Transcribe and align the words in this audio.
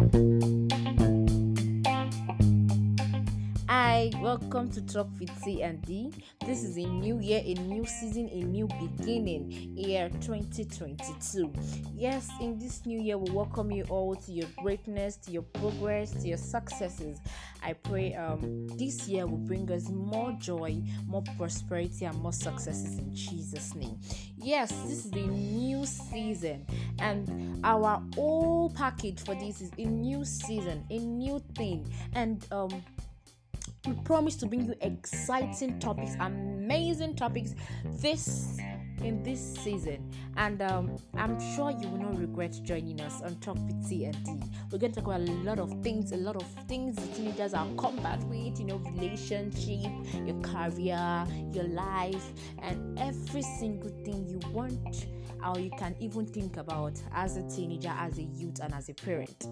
Bye. 0.00 0.39
Hi, 4.00 4.10
welcome 4.18 4.70
to 4.70 4.80
Talk 4.80 5.08
with 5.20 5.28
T 5.44 5.62
and 5.62 5.82
D. 5.82 6.10
This 6.46 6.64
is 6.64 6.78
a 6.78 6.86
new 6.86 7.18
year, 7.18 7.42
a 7.44 7.52
new 7.52 7.84
season, 7.84 8.30
a 8.32 8.44
new 8.44 8.66
beginning, 8.66 9.50
year 9.76 10.08
2022. 10.22 11.52
Yes, 11.94 12.30
in 12.40 12.58
this 12.58 12.86
new 12.86 12.98
year, 12.98 13.18
we 13.18 13.30
welcome 13.30 13.70
you 13.70 13.84
all 13.90 14.16
to 14.16 14.32
your 14.32 14.48
greatness, 14.56 15.16
to 15.18 15.32
your 15.32 15.42
progress, 15.42 16.12
to 16.12 16.28
your 16.28 16.38
successes. 16.38 17.18
I 17.62 17.74
pray 17.74 18.14
um, 18.14 18.68
this 18.68 19.06
year 19.06 19.26
will 19.26 19.36
bring 19.36 19.70
us 19.70 19.90
more 19.90 20.34
joy, 20.40 20.82
more 21.04 21.22
prosperity, 21.36 22.06
and 22.06 22.18
more 22.20 22.32
successes 22.32 22.96
in 22.96 23.14
Jesus' 23.14 23.74
name. 23.74 24.00
Yes, 24.38 24.72
this 24.86 25.04
is 25.04 25.12
a 25.12 25.26
new 25.26 25.84
season, 25.84 26.64
and 27.00 27.60
our 27.66 28.02
whole 28.14 28.70
package 28.70 29.20
for 29.22 29.34
this 29.34 29.60
is 29.60 29.70
a 29.76 29.84
new 29.84 30.24
season, 30.24 30.86
a 30.88 30.96
new 30.96 31.38
thing, 31.54 31.86
and 32.14 32.46
um 32.50 32.82
we 33.86 33.94
promise 34.04 34.36
to 34.36 34.46
bring 34.46 34.66
you 34.66 34.74
exciting 34.80 35.78
topics, 35.78 36.14
amazing 36.20 37.16
topics 37.16 37.54
this 37.84 38.58
in 39.02 39.22
this 39.22 39.54
season. 39.62 40.10
And 40.36 40.60
um, 40.60 40.96
I'm 41.16 41.38
sure 41.54 41.70
you 41.70 41.88
will 41.88 41.98
not 41.98 42.18
regret 42.18 42.58
joining 42.62 43.00
us 43.00 43.22
on 43.22 43.36
Talk 43.36 43.56
with 43.56 43.88
T 43.88 44.04
and 44.04 44.24
D. 44.24 44.40
We're 44.70 44.78
going 44.78 44.92
to 44.92 45.00
talk 45.00 45.06
about 45.06 45.26
a 45.26 45.32
lot 45.32 45.58
of 45.58 45.82
things, 45.82 46.12
a 46.12 46.16
lot 46.16 46.36
of 46.36 46.46
things 46.68 46.96
teenagers 47.16 47.54
are 47.54 47.66
combat 47.78 48.22
with, 48.24 48.58
you 48.58 48.66
know, 48.66 48.76
relationship, 48.76 49.90
your 50.26 50.40
career, 50.42 51.26
your 51.52 51.64
life, 51.64 52.32
and 52.62 52.98
every 52.98 53.42
single 53.42 53.90
thing 54.04 54.28
you 54.28 54.40
want 54.52 55.06
or 55.44 55.58
you 55.58 55.70
can 55.78 55.94
even 56.00 56.26
think 56.26 56.56
about 56.56 57.00
as 57.12 57.36
a 57.36 57.42
teenager, 57.48 57.92
as 57.96 58.18
a 58.18 58.22
youth, 58.22 58.60
and 58.62 58.74
as 58.74 58.88
a 58.88 58.94
parent. 58.94 59.50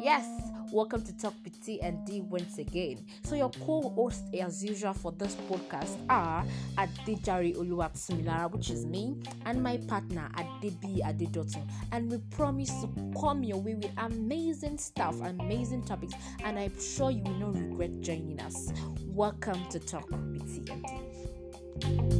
Yes, 0.00 0.26
welcome 0.72 1.02
to 1.02 1.16
Talk 1.16 1.34
with 1.44 1.64
T 1.64 1.80
and 1.80 2.06
D 2.06 2.20
once 2.20 2.58
again. 2.58 3.04
So 3.24 3.34
your 3.34 3.50
co-host 3.66 4.22
as 4.40 4.64
usual 4.64 4.94
for 4.94 5.12
this 5.12 5.34
podcast 5.50 5.98
are 6.08 6.44
Adejari 6.76 7.56
Oluwatsumilara, 7.56 8.50
which 8.50 8.70
is 8.70 8.86
me, 8.86 9.16
and 9.44 9.62
my 9.62 9.76
partner 9.76 10.30
Adebi 10.36 11.00
Adedotun. 11.02 11.68
And 11.92 12.10
we 12.10 12.18
promise 12.30 12.70
to 12.82 12.88
come 13.20 13.42
your 13.42 13.58
way 13.58 13.74
with 13.74 13.90
amazing 13.98 14.78
stuff, 14.78 15.20
amazing 15.20 15.82
topics, 15.84 16.14
and 16.44 16.58
I'm 16.58 16.78
sure 16.80 17.10
you 17.10 17.22
will 17.22 17.52
not 17.52 17.54
regret 17.54 18.00
joining 18.00 18.40
us. 18.40 18.72
Welcome 19.06 19.68
to 19.70 19.80
Talk 19.80 20.08
with 20.10 20.64
T 20.66 20.72
and 20.72 20.84
D. 20.84 22.17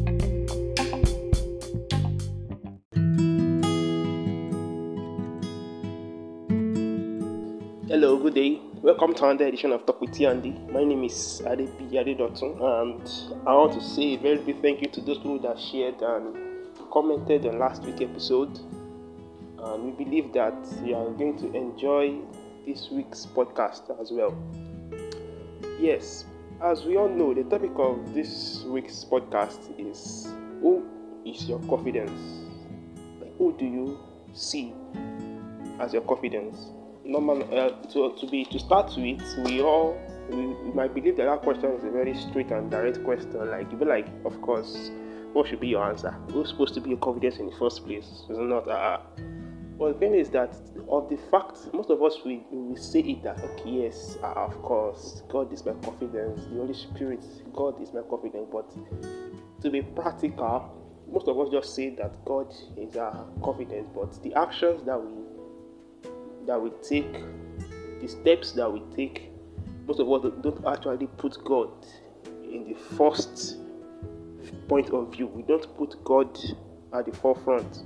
Hello, 7.89 8.19
good 8.19 8.34
day. 8.34 8.61
Welcome 8.83 9.14
to 9.14 9.25
another 9.25 9.47
edition 9.47 9.72
of 9.72 9.86
Talk 9.86 10.03
with 10.03 10.12
T 10.12 10.27
and 10.27 10.44
My 10.70 10.84
name 10.84 11.05
is 11.05 11.41
Adebi 11.47 11.91
Adedotun, 11.92 12.61
and 12.61 13.47
I 13.47 13.55
want 13.55 13.72
to 13.72 13.80
say 13.80 14.12
a 14.12 14.19
very 14.19 14.36
big 14.36 14.61
thank 14.61 14.83
you 14.83 14.89
to 14.89 15.00
those 15.00 15.17
people 15.17 15.39
that 15.39 15.58
shared 15.58 16.03
and 16.03 16.36
commented 16.92 17.47
on 17.47 17.58
last 17.58 17.84
week's 17.84 18.03
episode. 18.03 18.61
And 19.58 19.84
we 19.84 20.05
believe 20.05 20.34
that 20.34 20.53
you 20.84 20.97
are 20.97 21.08
going 21.12 21.39
to 21.39 21.50
enjoy 21.56 22.19
this 22.67 22.91
week's 22.91 23.25
podcast 23.25 23.98
as 23.98 24.11
well. 24.12 24.36
Yes, 25.80 26.27
as 26.62 26.84
we 26.84 26.98
all 26.98 27.08
know, 27.08 27.33
the 27.33 27.45
topic 27.45 27.73
of 27.77 28.12
this 28.12 28.64
week's 28.64 29.02
podcast 29.02 29.61
is 29.78 30.28
Who 30.61 30.86
is 31.25 31.48
your 31.48 31.61
confidence? 31.61 32.20
Who 33.39 33.56
do 33.58 33.64
you 33.64 33.98
see 34.34 34.75
as 35.80 35.95
your 35.95 36.02
confidence? 36.02 36.58
Normal 37.09 37.42
uh, 37.59 37.70
to, 37.89 38.14
to 38.20 38.27
be 38.27 38.45
to 38.45 38.59
start 38.59 38.92
with 38.97 39.20
we 39.45 39.62
all 39.62 39.98
we, 40.28 40.47
we, 40.47 40.73
might 40.73 40.95
believe 40.95 41.17
that 41.17 41.25
that 41.25 41.41
question 41.41 41.70
is 41.73 41.83
a 41.83 41.91
very 41.91 42.14
straight 42.14 42.51
and 42.51 42.70
direct 42.70 43.03
question. 43.03 43.51
Like 43.51 43.73
you 43.73 43.79
be 43.79 43.86
like 43.86 44.07
of 44.24 44.41
course 44.42 44.91
what 45.33 45.48
should 45.48 45.61
be 45.61 45.69
your 45.69 45.85
answer? 45.85 46.11
Who's 46.33 46.51
supposed 46.51 46.74
to 46.74 46.80
be 46.80 46.91
your 46.91 46.98
confidence 46.98 47.39
in 47.39 47.46
the 47.46 47.57
first 47.57 47.85
place? 47.86 48.24
It's 48.29 48.39
not 48.39 48.69
uh 48.69 49.01
well 49.79 49.92
the 49.92 49.98
thing 49.98 50.14
is 50.14 50.29
that 50.30 50.55
of 50.89 51.08
the 51.08 51.19
fact 51.30 51.73
most 51.73 51.91
of 51.91 52.02
us 52.02 52.19
we, 52.24 52.42
we 52.51 52.77
say 52.77 53.01
it 53.01 53.23
that 53.23 53.40
okay 53.42 53.70
yes 53.70 54.19
uh, 54.23 54.33
of 54.33 54.61
course 54.63 55.23
god 55.30 55.52
is 55.52 55.64
my 55.64 55.73
confidence. 55.85 56.45
The 56.45 56.57
holy 56.57 56.75
spirit 56.75 57.25
god 57.55 57.80
is 57.80 57.92
my 57.95 58.02
confidence. 58.02 58.48
But 58.52 58.70
to 59.63 59.70
be 59.70 59.80
practical 59.80 60.75
most 61.11 61.27
of 61.27 61.40
us 61.40 61.48
just 61.51 61.75
say 61.75 61.89
that 61.95 62.23
god 62.27 62.55
is 62.77 62.96
our 62.96 63.27
confidence. 63.42 63.89
But 63.95 64.23
the 64.23 64.35
actions 64.35 64.85
that 64.85 65.01
we 65.02 65.27
that 66.47 66.61
we 66.61 66.71
take, 66.83 67.13
the 68.01 68.09
steps 68.09 68.53
that 68.53 68.71
we 68.73 68.81
take, 68.95 69.31
most 69.87 70.01
of 70.01 70.11
us 70.13 70.33
don't 70.43 70.65
actually 70.67 71.07
put 71.07 71.43
God 71.45 71.71
in 72.45 72.65
the 72.65 72.75
first 72.97 73.59
point 74.69 74.91
of 74.91 75.13
view. 75.13 75.27
We 75.27 75.43
don't 75.43 75.77
put 75.77 76.03
God 76.05 76.39
at 76.93 77.07
the 77.07 77.13
forefront. 77.13 77.85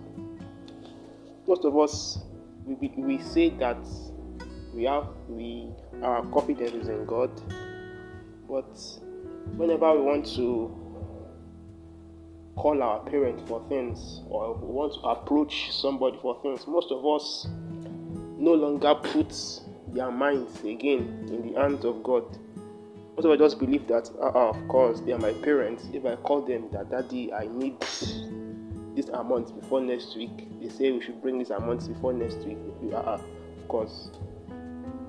Most 1.47 1.65
of 1.65 1.79
us 1.79 2.19
we, 2.65 2.93
we 2.97 3.19
say 3.19 3.51
that 3.51 3.79
we 4.75 4.84
have 4.84 5.09
we 5.29 5.69
our 6.03 6.25
confidence 6.27 6.73
is 6.73 6.89
in 6.89 7.05
God, 7.07 7.31
but 8.49 8.79
whenever 9.57 9.93
we 9.95 10.03
want 10.03 10.27
to 10.34 10.79
call 12.57 12.83
our 12.83 13.01
parents 13.05 13.43
for 13.49 13.65
things 13.69 14.21
or 14.29 14.55
we 14.55 14.67
want 14.67 14.95
to 14.95 15.01
approach 15.01 15.73
somebody 15.73 16.19
for 16.21 16.41
things, 16.43 16.67
most 16.67 16.91
of 16.91 17.05
us 17.07 17.47
no 18.42 18.54
longer 18.54 18.92
puts 18.97 19.60
their 19.92 20.10
minds 20.10 20.58
again 20.64 21.28
in 21.28 21.53
the 21.53 21.60
hands 21.60 21.84
of 21.84 22.03
God. 22.03 22.25
Most 23.16 23.25
of 23.25 23.30
us 23.30 23.38
just 23.38 23.58
believe 23.60 23.86
that, 23.86 24.10
uh, 24.20 24.30
uh, 24.34 24.48
of 24.50 24.69
course, 24.69 24.98
they 25.00 25.12
are 25.12 25.19
my 25.19 25.32
parents. 25.32 25.86
If 25.92 26.04
I 26.04 26.16
call 26.16 26.42
them 26.42 26.69
that, 26.72 26.91
Daddy, 26.91 27.32
I 27.32 27.47
need 27.47 27.80
this 27.80 29.08
amount 29.12 29.54
before 29.60 29.80
next 29.80 30.16
week, 30.16 30.60
they 30.60 30.69
say 30.70 30.91
we 30.91 31.00
should 31.00 31.22
bring 31.22 31.38
this 31.38 31.50
amount 31.50 31.86
before 31.86 32.12
next 32.12 32.38
week. 32.38 32.58
Uh, 32.92 32.97
uh, 32.97 33.20
of 33.58 33.69
course, 33.69 34.10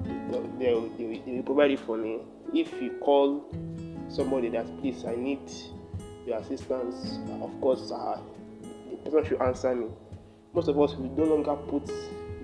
they, 0.04 0.40
they, 0.60 0.90
they, 0.98 1.24
they 1.26 1.32
will 1.32 1.44
provide 1.44 1.72
it 1.72 1.80
for 1.80 1.98
me. 1.98 2.20
If 2.54 2.72
you 2.80 2.92
call 3.02 3.50
somebody 4.10 4.50
that, 4.50 4.68
please, 4.80 5.06
I 5.06 5.16
need 5.16 5.40
your 6.28 6.38
assistance, 6.38 7.18
of 7.42 7.60
course, 7.60 7.92
uh, 7.92 8.20
the 9.04 9.10
person 9.10 9.30
should 9.30 9.42
answer 9.42 9.74
me. 9.74 9.88
Most 10.54 10.68
of 10.68 10.80
us, 10.80 10.94
we 10.96 11.10
no 11.10 11.24
longer 11.24 11.56
put 11.56 11.90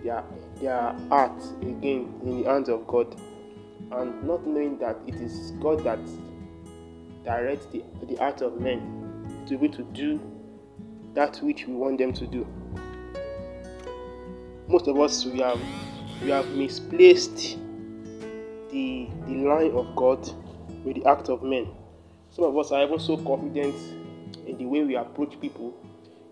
their 0.03 0.23
their 0.61 0.93
heart 1.09 1.41
again 1.61 2.13
in 2.23 2.43
the 2.43 2.49
hands 2.49 2.69
of 2.69 2.85
God 2.87 3.15
and 3.91 4.23
not 4.23 4.45
knowing 4.45 4.77
that 4.79 4.97
it 5.07 5.15
is 5.15 5.51
God 5.61 5.83
that 5.83 5.99
directs 7.23 7.65
the, 7.67 7.83
the 8.03 8.15
heart 8.15 8.41
of 8.41 8.59
men 8.59 9.45
to 9.47 9.57
be 9.57 9.69
to 9.69 9.83
do 9.83 10.19
that 11.13 11.37
which 11.37 11.65
we 11.65 11.73
want 11.73 11.97
them 11.97 12.13
to 12.13 12.27
do. 12.27 12.47
Most 14.67 14.87
of 14.87 14.99
us 14.99 15.25
we 15.25 15.39
have 15.39 15.59
we 16.21 16.29
have 16.29 16.47
misplaced 16.51 17.57
the 18.71 19.09
the 19.25 19.35
line 19.35 19.71
of 19.71 19.95
God 19.95 20.29
with 20.83 20.97
the 20.97 21.09
act 21.09 21.29
of 21.29 21.41
men. 21.41 21.67
Some 22.31 22.45
of 22.45 22.57
us 22.57 22.71
are 22.71 22.83
even 22.83 22.99
so 22.99 23.17
confident 23.17 23.75
in 24.45 24.57
the 24.57 24.65
way 24.65 24.83
we 24.83 24.95
approach 24.95 25.39
people 25.39 25.73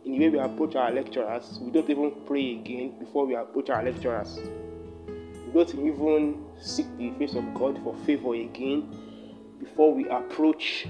in 0.07 0.13
the 0.13 0.19
way 0.19 0.29
we 0.29 0.39
approach 0.39 0.75
our 0.75 0.89
lecturers, 0.89 1.59
we 1.61 1.69
don't 1.69 1.89
even 1.89 2.11
pray 2.25 2.53
again 2.53 2.97
before 2.97 3.25
we 3.25 3.35
approach 3.35 3.69
our 3.69 3.83
lecturers. 3.83 4.39
We 5.45 5.51
don't 5.51 5.69
even 5.77 6.45
seek 6.61 6.85
the 6.97 7.11
face 7.19 7.35
of 7.35 7.53
God 7.53 7.77
for 7.83 7.93
favor 8.05 8.33
again 8.33 8.87
before 9.59 9.93
we 9.93 10.07
approach 10.07 10.87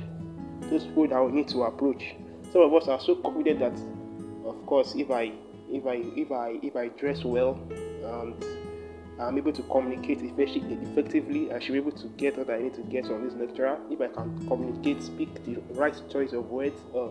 those 0.70 0.86
people 0.86 1.08
that 1.08 1.24
we 1.24 1.32
need 1.32 1.48
to 1.48 1.64
approach. 1.64 2.16
Some 2.52 2.62
of 2.62 2.74
us 2.76 2.88
are 2.88 3.00
so 3.00 3.16
confident 3.16 3.60
that, 3.60 4.48
of 4.48 4.64
course, 4.68 4.94
if 4.96 5.10
I 5.10 5.32
if 5.68 5.88
I 5.88 5.96
if 6.16 6.32
I 6.32 6.60
if 6.62 6.76
I 6.76 6.90
dress 6.90 7.24
well 7.24 7.60
and 7.72 8.36
I'm 9.20 9.36
able 9.36 9.52
to 9.54 9.64
communicate 9.64 10.20
effectively, 10.22 11.52
I 11.52 11.58
should 11.58 11.72
be 11.72 11.80
able 11.80 11.92
to 11.94 12.08
get 12.18 12.38
what 12.38 12.52
I 12.52 12.60
need 12.60 12.76
to 12.76 12.82
get 12.82 13.08
from 13.08 13.26
this 13.26 13.34
lecturer. 13.34 13.80
If 13.90 14.00
I 14.00 14.10
can 14.10 14.48
communicate, 14.48 15.02
speak 15.02 15.44
the 15.44 15.56
right 15.74 16.00
choice 16.12 16.34
of 16.34 16.52
words, 16.52 16.80
uh, 16.96 17.10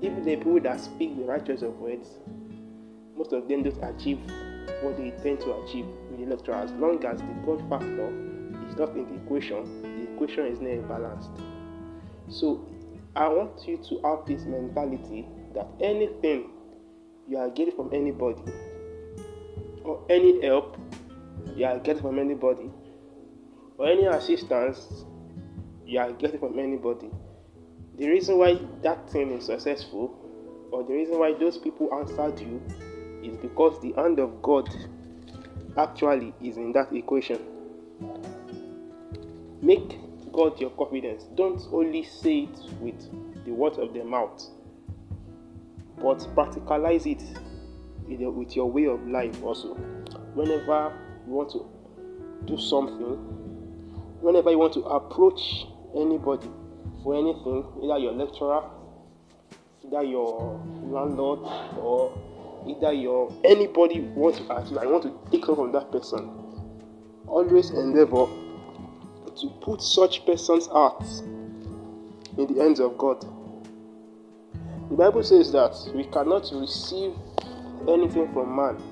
even 0.00 0.22
the 0.24 0.36
people 0.36 0.60
that 0.60 0.80
speak 0.80 1.16
the 1.16 1.24
right 1.24 1.44
choice 1.44 1.62
of 1.62 1.78
words, 1.78 2.08
most 3.16 3.32
of 3.32 3.48
them 3.48 3.62
don't 3.62 3.82
achieve 3.82 4.18
what 4.82 4.96
they 4.96 5.08
intend 5.08 5.40
to 5.40 5.54
achieve 5.62 5.86
with 6.10 6.20
the 6.20 6.26
lecture 6.26 6.52
as 6.52 6.70
long 6.72 7.04
as 7.04 7.18
the 7.18 7.26
God 7.44 7.58
factor 7.68 8.08
is 8.68 8.76
not 8.76 8.90
in 8.90 9.08
the 9.08 9.14
equation, 9.14 9.64
the 9.82 10.12
equation 10.12 10.46
is 10.46 10.60
never 10.60 10.82
balanced. 10.82 11.30
So 12.28 12.68
I 13.16 13.28
want 13.28 13.66
you 13.66 13.78
to 13.78 14.00
have 14.04 14.26
this 14.26 14.44
mentality 14.44 15.26
that 15.54 15.66
anything 15.80 16.50
you 17.26 17.38
are 17.38 17.50
getting 17.50 17.74
from 17.74 17.90
anybody 17.92 18.42
or 19.82 20.04
any 20.08 20.44
help 20.44 20.78
you 21.56 21.64
are 21.64 21.78
getting 21.78 22.02
from 22.02 22.18
anybody 22.18 22.70
or 23.78 23.86
any 23.88 24.04
assistance 24.06 25.04
you 25.84 25.98
are 25.98 26.12
getting 26.12 26.38
from 26.38 26.58
anybody 26.58 27.10
the 27.98 28.08
reason 28.08 28.38
why 28.38 28.58
that 28.82 29.10
thing 29.10 29.32
is 29.32 29.46
successful 29.46 30.14
or 30.70 30.84
the 30.84 30.92
reason 30.92 31.18
why 31.18 31.34
those 31.34 31.58
people 31.58 31.92
answered 31.92 32.38
you 32.40 32.62
is 33.22 33.36
because 33.38 33.80
the 33.82 33.92
hand 33.94 34.20
of 34.20 34.40
God 34.40 34.68
actually 35.76 36.32
is 36.40 36.56
in 36.56 36.72
that 36.72 36.92
equation. 36.92 37.40
Make 39.60 39.98
God 40.32 40.60
your 40.60 40.70
confidence. 40.70 41.24
Don't 41.34 41.60
only 41.72 42.04
say 42.04 42.40
it 42.42 42.58
with 42.80 43.44
the 43.44 43.50
words 43.50 43.78
of 43.78 43.92
the 43.92 44.04
mouth, 44.04 44.44
but 45.96 46.18
practicalize 46.36 47.06
it 47.06 47.22
with 48.06 48.54
your 48.54 48.70
way 48.70 48.84
of 48.86 49.04
life 49.08 49.42
also. 49.42 49.74
Whenever 50.34 50.92
you 51.26 51.32
want 51.32 51.50
to 51.50 51.68
do 52.44 52.56
something, 52.58 53.16
whenever 54.20 54.52
you 54.52 54.58
want 54.58 54.74
to 54.74 54.84
approach 54.84 55.66
anybody 55.96 56.48
for 57.02 57.14
anything, 57.14 57.64
either 57.82 57.98
your 57.98 58.12
lecturer, 58.12 58.62
either 59.84 60.02
your 60.02 60.60
landlord, 60.82 61.40
or 61.78 62.12
either 62.66 62.92
your 62.92 63.32
anybody 63.44 64.00
wants 64.14 64.38
to 64.38 64.52
ask 64.52 64.70
you, 64.70 64.78
I 64.78 64.86
want 64.86 65.04
to 65.04 65.30
take 65.30 65.44
care 65.44 65.54
from 65.54 65.72
that 65.72 65.90
person. 65.92 66.30
Always 67.26 67.70
endeavor 67.70 68.26
to 69.36 69.48
put 69.60 69.82
such 69.82 70.24
person's 70.26 70.66
heart 70.66 71.04
in 72.36 72.52
the 72.52 72.62
hands 72.62 72.80
of 72.80 72.96
God. 72.98 73.20
The 74.90 74.96
Bible 74.96 75.22
says 75.22 75.52
that 75.52 75.76
we 75.94 76.04
cannot 76.04 76.50
receive 76.52 77.12
anything 77.88 78.32
from 78.32 78.56
man 78.56 78.82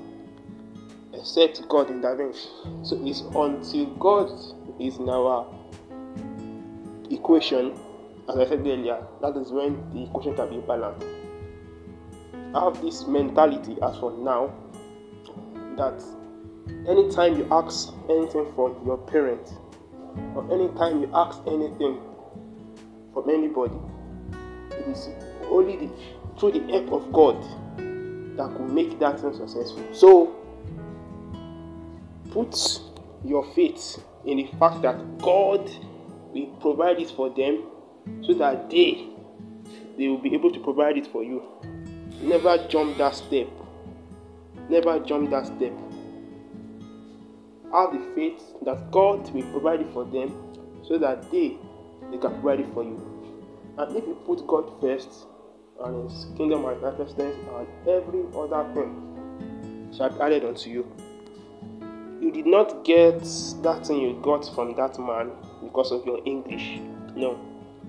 except 1.14 1.66
God 1.68 1.90
intervenes. 1.90 2.48
So 2.82 3.00
it's 3.02 3.20
until 3.34 3.86
God 3.96 4.30
is 4.78 4.98
in 4.98 5.08
our 5.08 5.46
equation, 7.10 7.78
as 8.28 8.36
I 8.36 8.46
said 8.46 8.66
earlier, 8.66 9.06
that 9.20 9.36
is 9.36 9.52
when 9.52 9.92
the 9.92 10.04
equation 10.04 10.34
can 10.34 10.50
be 10.50 10.58
balanced. 10.58 11.06
I 12.54 12.64
have 12.64 12.80
this 12.82 13.06
mentality 13.06 13.76
as 13.82 13.96
for 13.98 14.12
now 14.12 14.52
that 15.76 16.02
anytime 16.88 17.36
you 17.36 17.46
ask 17.50 17.92
anything 18.08 18.52
from 18.54 18.76
your 18.84 18.98
parents, 18.98 19.52
or 20.34 20.50
anytime 20.52 21.02
you 21.02 21.10
ask 21.14 21.40
anything 21.46 22.00
from 23.12 23.30
anybody, 23.30 23.76
it 24.70 24.88
is 24.88 25.08
only 25.44 25.76
the, 25.76 25.90
through 26.38 26.52
the 26.52 26.72
help 26.72 26.92
of 26.92 27.12
God 27.12 27.42
that 28.36 28.56
could 28.56 28.70
make 28.70 28.98
that 28.98 29.20
thing 29.20 29.34
successful. 29.34 29.84
So 29.92 30.34
put 32.30 32.80
your 33.24 33.44
faith 33.54 34.02
in 34.24 34.38
the 34.38 34.46
fact 34.58 34.82
that 34.82 35.18
God 35.18 35.70
will 36.32 36.46
provide 36.60 36.98
it 36.98 37.10
for 37.10 37.30
them 37.30 37.64
so 38.22 38.34
that 38.34 38.70
they 38.70 39.08
they 39.96 40.08
will 40.08 40.18
be 40.18 40.34
able 40.34 40.52
to 40.52 40.60
provide 40.60 40.96
it 40.98 41.06
for 41.06 41.24
you. 41.24 41.42
Never 42.20 42.66
jump 42.68 42.98
that 42.98 43.14
step. 43.14 43.48
Never 44.68 44.98
jump 45.00 45.30
that 45.30 45.46
step. 45.46 45.72
Have 47.72 47.92
the 47.92 48.12
faith 48.14 48.42
that 48.64 48.90
God 48.90 49.30
will 49.30 49.50
provide 49.52 49.80
it 49.80 49.92
for 49.92 50.04
them 50.04 50.32
so 50.86 50.98
that 50.98 51.30
they 51.30 51.56
they 52.10 52.18
can 52.18 52.32
provide 52.40 52.60
it 52.60 52.72
for 52.72 52.84
you. 52.84 53.00
And 53.78 53.96
if 53.96 54.04
you 54.06 54.14
put 54.26 54.46
God 54.46 54.80
first 54.80 55.26
and 55.84 56.10
his 56.10 56.26
kingdom 56.36 56.64
and 56.64 56.80
righteousness 56.80 57.36
and 57.58 57.88
every 57.88 58.24
other 58.34 58.72
thing 58.74 59.92
shall 59.96 60.10
be 60.10 60.20
added 60.20 60.44
unto 60.44 60.70
you. 60.70 60.86
You 62.20 62.30
did 62.32 62.46
not 62.46 62.84
get 62.84 63.20
that 63.62 63.86
thing 63.86 64.00
you 64.00 64.18
got 64.22 64.54
from 64.54 64.74
that 64.76 64.98
man 64.98 65.32
because 65.62 65.92
of 65.92 66.04
your 66.06 66.20
English. 66.24 66.80
No. 67.14 67.38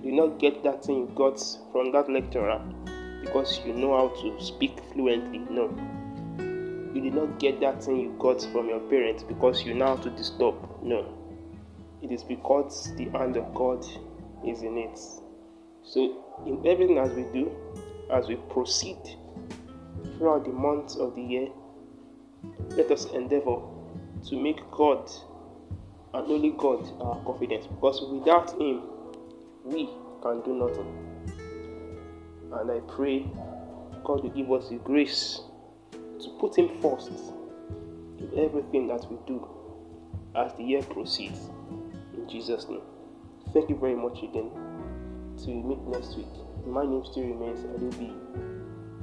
You 0.04 0.12
did 0.12 0.14
not 0.14 0.40
get 0.40 0.64
that 0.64 0.84
thing 0.84 0.96
you 0.98 1.12
got 1.16 1.40
from 1.72 1.92
that 1.92 2.10
lecturer 2.10 2.62
because 3.22 3.60
you 3.66 3.74
know 3.74 3.98
how 3.98 4.22
to 4.22 4.44
speak 4.44 4.80
fluently. 4.94 5.40
No. 5.50 5.70
You 6.94 7.02
did 7.02 7.14
not 7.14 7.40
get 7.40 7.60
that 7.62 7.84
thing 7.84 8.00
you 8.00 8.16
got 8.20 8.42
from 8.52 8.70
your 8.70 8.80
parents 8.80 9.24
because 9.24 9.64
you 9.64 9.74
know 9.74 9.88
how 9.88 9.98
to 9.98 10.10
disturb. 10.12 10.56
No. 10.82 11.14
It 12.02 12.12
is 12.12 12.24
because 12.24 12.96
the 12.96 13.10
hand 13.10 13.38
of 13.38 13.54
God 13.54 13.86
is 14.46 14.62
in 14.62 14.78
it. 14.78 15.00
So, 15.84 16.24
in 16.46 16.66
everything 16.66 17.00
as 17.00 17.12
we 17.14 17.24
do, 17.34 17.52
as 18.12 18.28
we 18.28 18.36
proceed 18.36 18.98
throughout 20.18 20.46
the 20.46 20.52
months 20.52 20.96
of 20.96 21.16
the 21.16 21.22
year, 21.22 21.48
let 22.72 22.92
us 22.92 23.06
endeavor 23.06 23.62
to 24.28 24.42
make 24.42 24.60
God 24.72 25.10
and 26.14 26.32
only 26.32 26.52
God 26.52 26.90
our 27.02 27.24
confidence 27.26 27.68
because 27.68 28.02
without 28.12 28.60
Him, 28.60 28.82
we 29.68 29.90
can 30.22 30.42
do 30.42 30.56
nothing. 30.56 30.88
And 32.54 32.72
I 32.72 32.80
pray 32.88 33.26
God 34.04 34.24
will 34.24 34.30
give 34.30 34.52
us 34.52 34.70
the 34.70 34.76
grace 34.78 35.42
to 35.92 36.30
put 36.40 36.58
Him 36.58 36.70
first 36.82 37.12
in 38.20 38.32
everything 38.38 38.88
that 38.88 39.06
we 39.12 39.18
do 39.28 39.48
as 40.36 40.54
the 40.54 40.64
year 40.64 40.82
proceeds. 40.82 41.50
In 42.14 42.28
Jesus' 42.30 42.68
name. 42.70 42.82
Thank 43.54 43.70
you 43.70 43.76
very 43.78 43.96
much 43.96 44.20
again. 44.24 44.50
We 45.46 45.54
meet 45.54 45.82
next 45.88 46.16
week. 46.18 46.28
My 46.66 46.84
name 46.84 47.04
still 47.10 47.24
remains 47.24 47.60
Adebi 47.60 48.12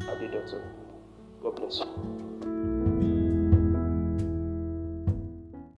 Adedotun. 0.00 0.62
God 1.42 1.56
bless 1.56 1.78
you. 1.80 2.53